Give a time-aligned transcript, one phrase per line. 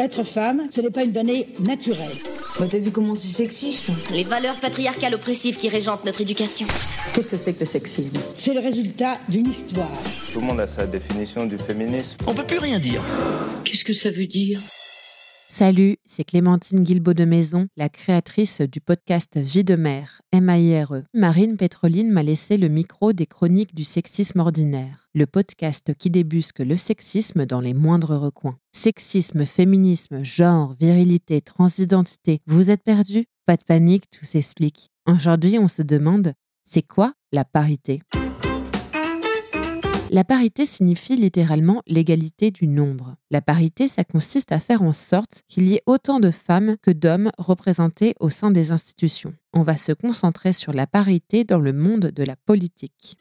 [0.00, 2.08] Être femme, ce n'est pas une donnée naturelle.
[2.58, 6.66] Bah t'as vu comment c'est sexiste Les valeurs patriarcales oppressives qui régentent notre éducation.
[7.12, 9.90] Qu'est-ce que c'est que le sexisme C'est le résultat d'une histoire.
[10.32, 12.16] Tout le monde a sa définition du féminisme.
[12.26, 13.02] On peut plus rien dire.
[13.64, 14.58] Qu'est-ce que ça veut dire?
[15.52, 21.02] Salut, c'est Clémentine Guilbeault de Maison, la créatrice du podcast Vie de mère, M-A-I-R-E.
[21.12, 26.60] Marine Pétroline m'a laissé le micro des chroniques du sexisme ordinaire, le podcast qui débusque
[26.60, 28.58] le sexisme dans les moindres recoins.
[28.70, 33.26] Sexisme, féminisme, genre, virilité, transidentité, vous êtes perdus?
[33.44, 34.90] Pas de panique, tout s'explique.
[35.04, 36.32] Aujourd'hui, on se demande,
[36.62, 38.02] c'est quoi la parité?
[40.12, 43.14] La parité signifie littéralement l'égalité du nombre.
[43.30, 46.90] La parité, ça consiste à faire en sorte qu'il y ait autant de femmes que
[46.90, 49.32] d'hommes représentés au sein des institutions.
[49.54, 53.18] On va se concentrer sur la parité dans le monde de la politique.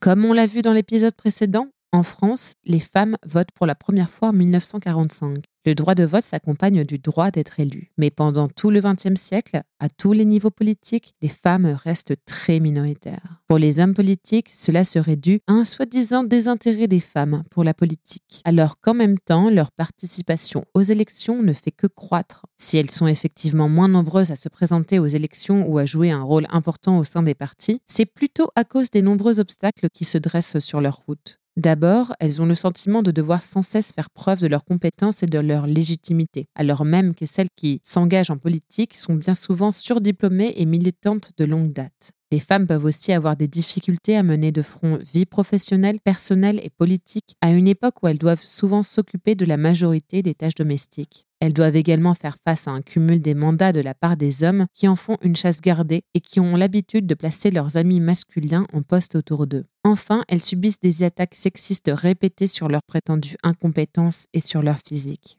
[0.00, 4.10] Comme on l'a vu dans l'épisode précédent, en France, les femmes votent pour la première
[4.10, 5.44] fois en 1945.
[5.66, 7.92] Le droit de vote s'accompagne du droit d'être élu.
[7.98, 12.60] Mais pendant tout le XXe siècle, à tous les niveaux politiques, les femmes restent très
[12.60, 13.42] minoritaires.
[13.46, 17.74] Pour les hommes politiques, cela serait dû à un soi-disant désintérêt des femmes pour la
[17.74, 22.46] politique, alors qu'en même temps, leur participation aux élections ne fait que croître.
[22.56, 26.22] Si elles sont effectivement moins nombreuses à se présenter aux élections ou à jouer un
[26.22, 30.16] rôle important au sein des partis, c'est plutôt à cause des nombreux obstacles qui se
[30.16, 31.39] dressent sur leur route.
[31.60, 35.26] D'abord, elles ont le sentiment de devoir sans cesse faire preuve de leurs compétences et
[35.26, 40.54] de leur légitimité, alors même que celles qui s'engagent en politique sont bien souvent surdiplômées
[40.56, 42.12] et militantes de longue date.
[42.32, 46.70] Les femmes peuvent aussi avoir des difficultés à mener de front vie professionnelle, personnelle et
[46.70, 51.26] politique à une époque où elles doivent souvent s'occuper de la majorité des tâches domestiques.
[51.40, 54.66] Elles doivent également faire face à un cumul des mandats de la part des hommes
[54.74, 58.66] qui en font une chasse gardée et qui ont l'habitude de placer leurs amis masculins
[58.72, 59.64] en poste autour d'eux.
[59.82, 65.38] Enfin, elles subissent des attaques sexistes répétées sur leur prétendue incompétence et sur leur physique.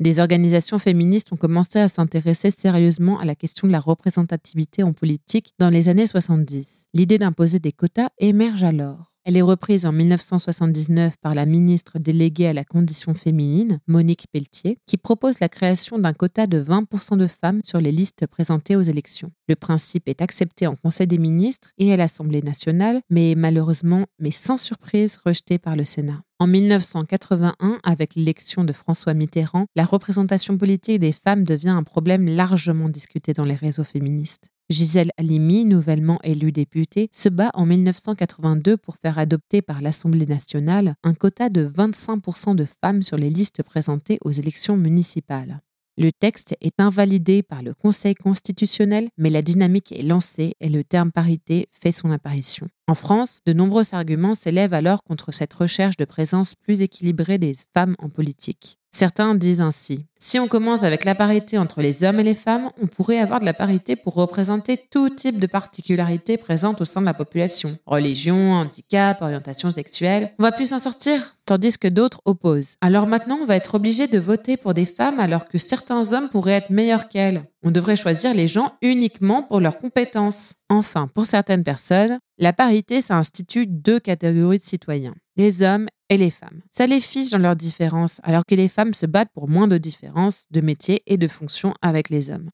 [0.00, 4.94] Des organisations féministes ont commencé à s'intéresser sérieusement à la question de la représentativité en
[4.94, 6.84] politique dans les années 70.
[6.94, 9.09] L'idée d'imposer des quotas émerge alors.
[9.24, 14.78] Elle est reprise en 1979 par la ministre déléguée à la condition féminine, Monique Pelletier,
[14.86, 18.82] qui propose la création d'un quota de 20% de femmes sur les listes présentées aux
[18.82, 19.30] élections.
[19.46, 24.30] Le principe est accepté en Conseil des ministres et à l'Assemblée nationale, mais malheureusement, mais
[24.30, 26.22] sans surprise, rejeté par le Sénat.
[26.38, 32.26] En 1981, avec l'élection de François Mitterrand, la représentation politique des femmes devient un problème
[32.26, 34.48] largement discuté dans les réseaux féministes.
[34.70, 40.94] Gisèle Halimi, nouvellement élue députée, se bat en 1982 pour faire adopter par l'Assemblée nationale
[41.02, 45.60] un quota de 25% de femmes sur les listes présentées aux élections municipales.
[45.98, 50.84] Le texte est invalidé par le Conseil constitutionnel, mais la dynamique est lancée et le
[50.84, 52.68] terme parité fait son apparition.
[52.90, 57.54] En France, de nombreux arguments s'élèvent alors contre cette recherche de présence plus équilibrée des
[57.72, 58.80] femmes en politique.
[58.90, 62.70] Certains disent ainsi Si on commence avec la parité entre les hommes et les femmes,
[62.82, 67.00] on pourrait avoir de la parité pour représenter tout type de particularités présentes au sein
[67.00, 67.78] de la population.
[67.86, 70.32] Religion, handicap, orientation sexuelle.
[70.40, 72.76] On va plus s'en sortir Tandis que d'autres opposent.
[72.80, 76.28] Alors maintenant, on va être obligé de voter pour des femmes alors que certains hommes
[76.28, 77.44] pourraient être meilleurs qu'elles.
[77.62, 80.64] On devrait choisir les gens uniquement pour leurs compétences.
[80.70, 86.16] Enfin, pour certaines personnes, la parité, ça institue deux catégories de citoyens, les hommes et
[86.16, 86.62] les femmes.
[86.70, 89.76] Ça les fiche dans leurs différences, alors que les femmes se battent pour moins de
[89.76, 92.48] différences de métiers et de fonctions avec les hommes.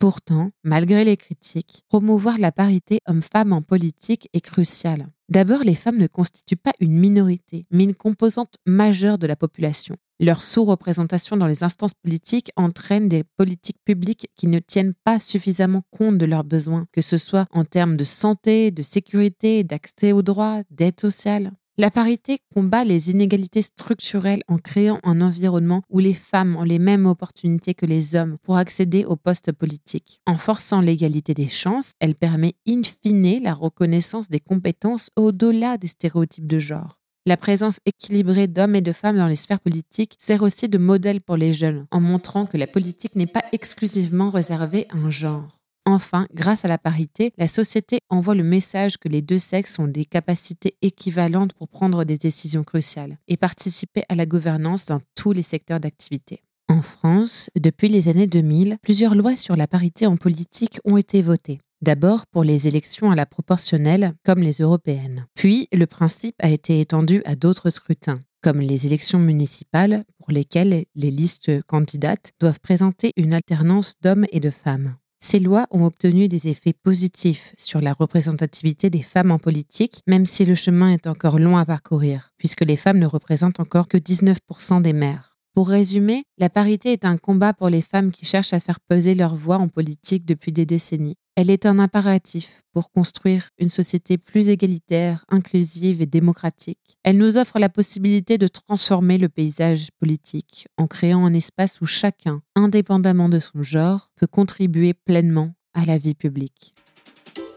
[0.00, 5.08] Pourtant, malgré les critiques, promouvoir la parité homme-femme en politique est crucial.
[5.28, 9.96] D'abord, les femmes ne constituent pas une minorité, mais une composante majeure de la population.
[10.20, 15.82] Leur sous-représentation dans les instances politiques entraîne des politiques publiques qui ne tiennent pas suffisamment
[15.92, 20.22] compte de leurs besoins, que ce soit en termes de santé, de sécurité, d'accès aux
[20.22, 21.52] droits, d'aide sociale.
[21.80, 26.80] La parité combat les inégalités structurelles en créant un environnement où les femmes ont les
[26.80, 30.20] mêmes opportunités que les hommes pour accéder aux postes politiques.
[30.26, 35.86] En forçant l'égalité des chances, elle permet in fine la reconnaissance des compétences au-delà des
[35.86, 36.98] stéréotypes de genre.
[37.28, 41.20] La présence équilibrée d'hommes et de femmes dans les sphères politiques sert aussi de modèle
[41.20, 45.46] pour les jeunes, en montrant que la politique n'est pas exclusivement réservée à un genre.
[45.84, 49.88] Enfin, grâce à la parité, la société envoie le message que les deux sexes ont
[49.88, 55.32] des capacités équivalentes pour prendre des décisions cruciales et participer à la gouvernance dans tous
[55.32, 56.40] les secteurs d'activité.
[56.70, 61.20] En France, depuis les années 2000, plusieurs lois sur la parité en politique ont été
[61.20, 61.60] votées.
[61.80, 65.26] D'abord pour les élections à la proportionnelle, comme les européennes.
[65.34, 70.86] Puis, le principe a été étendu à d'autres scrutins, comme les élections municipales, pour lesquelles
[70.96, 74.96] les listes candidates doivent présenter une alternance d'hommes et de femmes.
[75.20, 80.26] Ces lois ont obtenu des effets positifs sur la représentativité des femmes en politique, même
[80.26, 83.98] si le chemin est encore long à parcourir, puisque les femmes ne représentent encore que
[83.98, 85.36] 19% des maires.
[85.54, 89.16] Pour résumer, la parité est un combat pour les femmes qui cherchent à faire peser
[89.16, 91.16] leur voix en politique depuis des décennies.
[91.40, 96.98] Elle est un impératif pour construire une société plus égalitaire, inclusive et démocratique.
[97.04, 101.86] Elle nous offre la possibilité de transformer le paysage politique en créant un espace où
[101.86, 106.74] chacun, indépendamment de son genre, peut contribuer pleinement à la vie publique.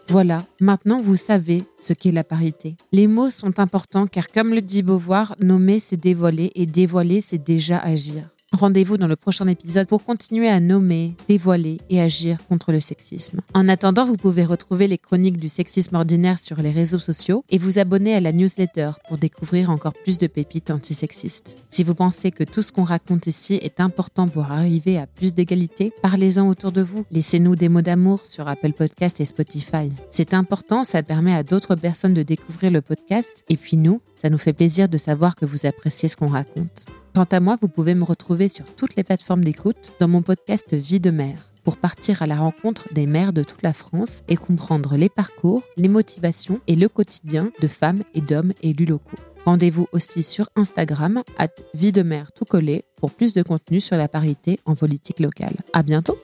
[0.09, 2.75] Voilà, maintenant vous savez ce qu'est la parité.
[2.91, 7.43] Les mots sont importants car comme le dit Beauvoir, nommer c'est dévoiler et dévoiler c'est
[7.43, 8.29] déjà agir.
[8.53, 13.39] Rendez-vous dans le prochain épisode pour continuer à nommer, dévoiler et agir contre le sexisme.
[13.53, 17.57] En attendant, vous pouvez retrouver les chroniques du sexisme ordinaire sur les réseaux sociaux et
[17.57, 21.63] vous abonner à la newsletter pour découvrir encore plus de pépites antisexistes.
[21.69, 25.33] Si vous pensez que tout ce qu'on raconte ici est important pour arriver à plus
[25.33, 27.05] d'égalité, parlez-en autour de vous.
[27.09, 29.89] Laissez-nous des mots d'amour sur Apple Podcast et Spotify.
[30.09, 34.29] C'est important, ça permet à d'autres personnes de découvrir le podcast et puis nous, ça
[34.29, 36.85] nous fait plaisir de savoir que vous appréciez ce qu'on raconte.
[37.13, 40.73] Quant à moi, vous pouvez me retrouver sur toutes les plateformes d'écoute dans mon podcast
[40.73, 44.37] Vie de mère pour partir à la rencontre des mères de toute la France et
[44.37, 49.17] comprendre les parcours, les motivations et le quotidien de femmes et d'hommes élus locaux.
[49.45, 53.97] Rendez-vous aussi sur Instagram, at vie de mère tout collé, pour plus de contenu sur
[53.97, 55.55] la parité en politique locale.
[55.73, 56.17] À bientôt!